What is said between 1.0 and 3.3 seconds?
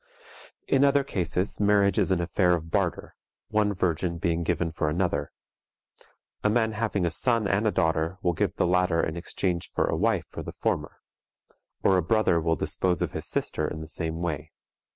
cases marriage is an affair of barter,